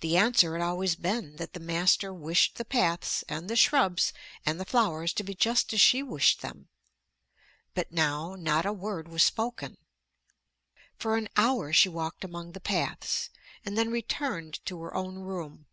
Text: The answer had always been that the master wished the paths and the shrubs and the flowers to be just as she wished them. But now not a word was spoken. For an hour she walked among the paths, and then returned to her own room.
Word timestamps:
The 0.00 0.16
answer 0.16 0.56
had 0.56 0.64
always 0.64 0.94
been 0.96 1.36
that 1.36 1.52
the 1.52 1.60
master 1.60 2.10
wished 2.10 2.54
the 2.56 2.64
paths 2.64 3.22
and 3.28 3.50
the 3.50 3.54
shrubs 3.54 4.14
and 4.46 4.58
the 4.58 4.64
flowers 4.64 5.12
to 5.12 5.22
be 5.22 5.34
just 5.34 5.74
as 5.74 5.80
she 5.82 6.02
wished 6.02 6.40
them. 6.40 6.68
But 7.74 7.92
now 7.92 8.34
not 8.34 8.64
a 8.64 8.72
word 8.72 9.08
was 9.08 9.22
spoken. 9.22 9.76
For 10.96 11.18
an 11.18 11.28
hour 11.36 11.74
she 11.74 11.90
walked 11.90 12.24
among 12.24 12.52
the 12.52 12.60
paths, 12.60 13.28
and 13.62 13.76
then 13.76 13.90
returned 13.90 14.64
to 14.64 14.80
her 14.80 14.94
own 14.94 15.16
room. 15.18 15.66